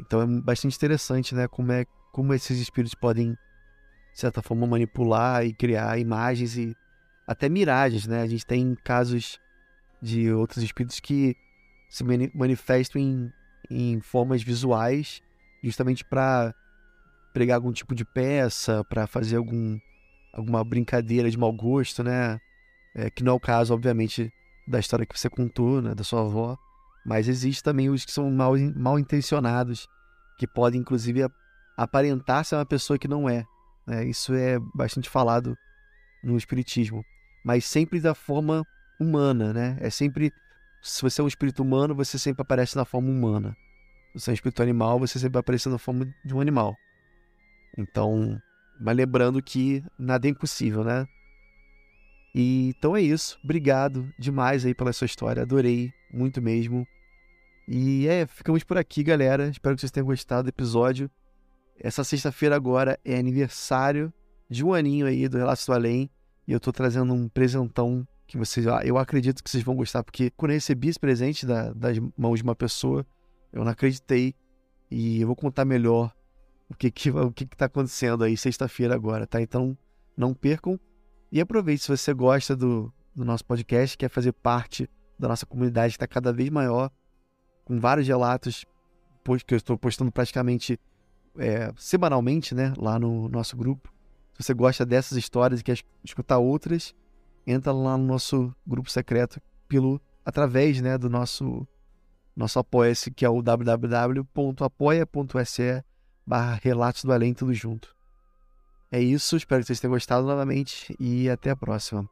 Então 0.00 0.22
é 0.22 0.26
bastante 0.26 0.76
interessante, 0.76 1.34
né? 1.34 1.46
Como, 1.48 1.72
é, 1.72 1.84
como 2.12 2.32
esses 2.32 2.58
espíritos 2.58 2.94
podem, 2.94 3.32
de 3.32 4.20
certa 4.20 4.42
forma, 4.42 4.66
manipular 4.66 5.44
e 5.44 5.52
criar 5.52 5.98
imagens 5.98 6.56
e 6.56 6.76
até 7.26 7.48
miragens, 7.48 8.06
né? 8.06 8.22
A 8.22 8.26
gente 8.26 8.46
tem 8.46 8.74
casos 8.82 9.38
de 10.00 10.32
outros 10.32 10.62
espíritos 10.62 11.00
que 11.00 11.36
se 11.88 12.04
manifestam 12.34 13.00
em, 13.00 13.32
em 13.68 14.00
formas 14.00 14.42
visuais 14.42 15.20
justamente 15.62 16.04
para 16.04 16.54
pregar 17.32 17.56
algum 17.56 17.72
tipo 17.72 17.94
de 17.94 18.04
peça, 18.04 18.84
para 18.84 19.06
fazer 19.06 19.36
algum, 19.36 19.78
alguma 20.32 20.62
brincadeira 20.64 21.30
de 21.30 21.38
mau 21.38 21.52
gosto, 21.52 22.02
né? 22.02 22.40
É, 22.94 23.10
que 23.10 23.22
não 23.22 23.32
é 23.32 23.36
o 23.36 23.40
caso, 23.40 23.72
obviamente, 23.72 24.32
da 24.66 24.78
história 24.78 25.06
que 25.06 25.18
você 25.18 25.30
contou, 25.30 25.80
né, 25.80 25.94
da 25.94 26.02
sua 26.02 26.20
avó. 26.22 26.56
Mas 27.04 27.28
existe 27.28 27.62
também 27.62 27.88
os 27.88 28.04
que 28.04 28.12
são 28.12 28.30
mal, 28.30 28.54
mal 28.76 28.98
intencionados, 28.98 29.86
que 30.38 30.46
podem, 30.46 30.80
inclusive, 30.80 31.26
aparentar 31.76 32.44
ser 32.44 32.56
uma 32.56 32.66
pessoa 32.66 32.98
que 32.98 33.08
não 33.08 33.28
é. 33.28 33.44
Né? 33.86 34.04
Isso 34.06 34.34
é 34.34 34.58
bastante 34.74 35.08
falado 35.08 35.56
no 36.22 36.36
Espiritismo. 36.36 37.04
Mas 37.44 37.64
sempre 37.64 38.00
da 38.00 38.14
forma 38.14 38.66
humana, 38.98 39.52
né? 39.52 39.78
É 39.80 39.88
sempre. 39.88 40.32
Se 40.82 41.00
você 41.02 41.20
é 41.20 41.24
um 41.24 41.28
espírito 41.28 41.62
humano, 41.62 41.94
você 41.94 42.18
sempre 42.18 42.42
aparece 42.42 42.76
na 42.76 42.84
forma 42.84 43.08
humana 43.08 43.56
você 44.14 44.30
é 44.30 44.32
um 44.32 44.34
espírito 44.34 44.62
animal, 44.62 44.98
você 44.98 45.18
sempre 45.18 45.34
vai 45.34 45.40
aparecer 45.40 45.68
na 45.68 45.78
forma 45.78 46.12
de 46.24 46.34
um 46.34 46.40
animal. 46.40 46.76
Então, 47.76 48.40
mas 48.80 48.96
lembrando 48.96 49.42
que 49.42 49.84
nada 49.98 50.26
é 50.26 50.30
impossível, 50.30 50.82
né? 50.82 51.06
E, 52.34 52.68
então 52.68 52.96
é 52.96 53.02
isso. 53.02 53.38
Obrigado 53.44 54.10
demais 54.18 54.64
aí 54.64 54.74
pela 54.74 54.92
sua 54.92 55.04
história. 55.04 55.42
Adorei 55.42 55.92
muito 56.12 56.40
mesmo. 56.40 56.86
E 57.68 58.08
é, 58.08 58.26
ficamos 58.26 58.64
por 58.64 58.78
aqui, 58.78 59.02
galera. 59.02 59.48
Espero 59.48 59.74
que 59.74 59.80
vocês 59.80 59.90
tenham 59.90 60.06
gostado 60.06 60.44
do 60.44 60.48
episódio. 60.48 61.10
Essa 61.78 62.02
sexta-feira 62.02 62.56
agora 62.56 62.98
é 63.04 63.18
aniversário 63.18 64.12
de 64.48 64.64
um 64.64 64.72
aninho 64.72 65.06
aí 65.06 65.28
do 65.28 65.38
Relatos 65.38 65.66
do 65.66 65.72
Além. 65.72 66.10
E 66.46 66.52
eu 66.52 66.60
tô 66.60 66.72
trazendo 66.72 67.12
um 67.12 67.28
presentão 67.28 68.06
que 68.26 68.38
vocês, 68.38 68.64
eu 68.84 68.96
acredito 68.96 69.42
que 69.42 69.50
vocês 69.50 69.62
vão 69.62 69.74
gostar, 69.74 70.04
porque 70.04 70.30
quando 70.30 70.52
eu 70.52 70.56
recebi 70.56 70.88
esse 70.88 70.98
presente 70.98 71.44
da, 71.44 71.72
das 71.72 71.98
mãos 72.16 72.38
de 72.38 72.44
uma 72.44 72.54
pessoa, 72.54 73.04
eu 73.52 73.64
não 73.64 73.72
acreditei. 73.72 74.34
E 74.90 75.20
eu 75.20 75.26
vou 75.26 75.36
contar 75.36 75.64
melhor 75.64 76.12
o 76.70 76.74
que 76.74 76.90
que, 76.90 77.10
o 77.10 77.32
que, 77.32 77.44
que 77.46 77.56
tá 77.56 77.66
acontecendo 77.66 78.22
aí 78.22 78.36
sexta-feira 78.36 78.94
agora, 78.94 79.26
tá? 79.26 79.42
Então 79.42 79.76
não 80.16 80.32
percam. 80.32 80.78
E 81.30 81.40
aproveite 81.40 81.82
se 81.82 81.88
você 81.88 82.14
gosta 82.14 82.56
do, 82.56 82.92
do 83.14 83.24
nosso 83.24 83.44
podcast, 83.44 83.98
quer 83.98 84.08
fazer 84.08 84.32
parte 84.32 84.88
da 85.18 85.28
nossa 85.28 85.44
comunidade 85.44 85.92
que 85.92 85.96
está 85.96 86.06
cada 86.06 86.32
vez 86.32 86.48
maior, 86.48 86.90
com 87.64 87.78
vários 87.78 88.06
relatos 88.06 88.64
que 89.46 89.54
eu 89.54 89.58
estou 89.58 89.76
postando 89.76 90.10
praticamente 90.10 90.80
é, 91.38 91.72
semanalmente, 91.76 92.54
né? 92.54 92.72
Lá 92.78 92.98
no 92.98 93.28
nosso 93.28 93.56
grupo. 93.56 93.92
Se 94.34 94.42
você 94.44 94.54
gosta 94.54 94.86
dessas 94.86 95.18
histórias 95.18 95.60
e 95.60 95.64
quer 95.64 95.78
escutar 96.02 96.38
outras, 96.38 96.94
entra 97.46 97.72
lá 97.72 97.96
no 97.98 98.04
nosso 98.04 98.54
grupo 98.66 98.90
secreto 98.90 99.40
pelo 99.68 100.00
através, 100.24 100.80
né, 100.80 100.96
do 100.98 101.08
nosso 101.10 101.66
nosso 102.34 102.58
apoia-se, 102.58 103.10
que 103.10 103.24
é 103.24 103.28
o 103.28 103.42
www.apoia.se 103.42 104.24
barra 106.30 106.60
Relatos 106.62 107.04
do 107.04 107.12
Além, 107.12 107.34
tudo 107.34 107.52
junto. 107.52 107.92
É 108.92 109.00
isso, 109.00 109.36
espero 109.36 109.62
que 109.62 109.66
vocês 109.66 109.80
tenham 109.80 109.90
gostado 109.90 110.24
novamente 110.24 110.94
e 111.00 111.28
até 111.28 111.50
a 111.50 111.56
próxima. 111.56 112.08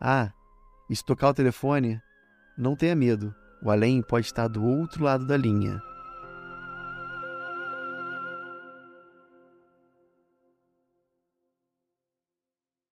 Ah, 0.00 0.32
e 0.88 0.96
se 0.96 1.04
tocar 1.04 1.28
o 1.28 1.34
telefone, 1.34 2.02
não 2.58 2.74
tenha 2.74 2.96
medo, 2.96 3.32
o 3.62 3.70
além 3.70 4.02
pode 4.02 4.26
estar 4.26 4.48
do 4.48 4.64
outro 4.64 5.04
lado 5.04 5.24
da 5.24 5.36
linha. 5.36 5.80